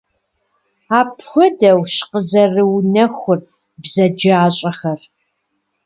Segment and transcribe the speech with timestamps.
[0.99, 3.39] Апхуэдэущ къызэрыунэхур
[3.81, 4.99] бзаджащӀэхэр.